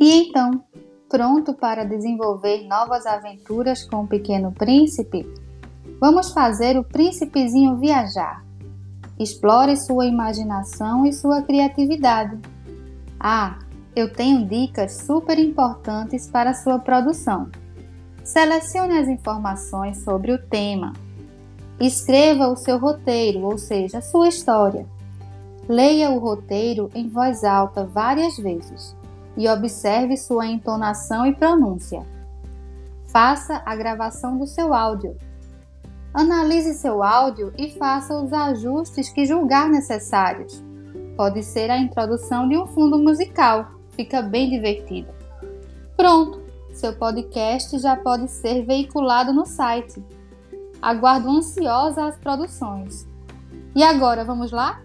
E 0.00 0.14
então, 0.14 0.64
pronto 1.10 1.52
para 1.52 1.84
desenvolver 1.84 2.66
novas 2.66 3.04
aventuras 3.04 3.84
com 3.84 4.04
o 4.04 4.06
Pequeno 4.06 4.50
Príncipe? 4.50 5.30
Vamos 6.00 6.32
fazer 6.32 6.78
o 6.78 6.82
príncipezinho 6.82 7.76
viajar. 7.76 8.42
Explore 9.18 9.76
sua 9.76 10.06
imaginação 10.06 11.04
e 11.04 11.12
sua 11.12 11.42
criatividade. 11.42 12.38
Ah, 13.20 13.58
eu 13.94 14.10
tenho 14.10 14.46
dicas 14.46 15.02
super 15.04 15.38
importantes 15.38 16.26
para 16.26 16.54
sua 16.54 16.78
produção. 16.78 17.50
Selecione 18.24 18.96
as 18.96 19.06
informações 19.06 20.02
sobre 20.02 20.32
o 20.32 20.38
tema. 20.38 20.94
Escreva 21.78 22.48
o 22.48 22.56
seu 22.56 22.78
roteiro, 22.78 23.40
ou 23.40 23.58
seja, 23.58 24.00
sua 24.00 24.28
história. 24.28 24.86
Leia 25.68 26.08
o 26.08 26.18
roteiro 26.18 26.88
em 26.94 27.06
voz 27.06 27.44
alta 27.44 27.84
várias 27.84 28.38
vezes 28.38 28.98
e 29.36 29.48
observe 29.48 30.16
sua 30.16 30.46
entonação 30.46 31.26
e 31.26 31.34
pronúncia. 31.34 32.06
Faça 33.08 33.62
a 33.64 33.74
gravação 33.74 34.38
do 34.38 34.46
seu 34.46 34.72
áudio. 34.72 35.16
Analise 36.12 36.74
seu 36.74 37.02
áudio 37.02 37.52
e 37.56 37.70
faça 37.70 38.14
os 38.14 38.32
ajustes 38.32 39.10
que 39.10 39.24
julgar 39.24 39.68
necessários. 39.68 40.62
Pode 41.16 41.42
ser 41.42 41.70
a 41.70 41.78
introdução 41.78 42.48
de 42.48 42.56
um 42.56 42.66
fundo 42.66 42.98
musical, 42.98 43.72
fica 43.90 44.22
bem 44.22 44.50
divertido. 44.50 45.08
Pronto, 45.96 46.40
seu 46.72 46.94
podcast 46.94 47.78
já 47.78 47.96
pode 47.96 48.30
ser 48.30 48.64
veiculado 48.64 49.32
no 49.32 49.44
site. 49.44 50.02
Aguardo 50.80 51.28
ansiosa 51.28 52.06
as 52.06 52.16
produções. 52.16 53.06
E 53.74 53.82
agora, 53.82 54.24
vamos 54.24 54.50
lá? 54.50 54.80